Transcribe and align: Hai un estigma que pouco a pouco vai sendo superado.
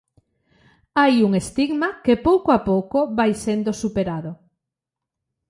Hai 0.99 1.15
un 1.27 1.31
estigma 1.41 1.89
que 2.05 2.21
pouco 2.27 2.49
a 2.57 2.59
pouco 2.69 2.99
vai 3.17 3.31
sendo 3.45 3.71
superado. 3.81 4.31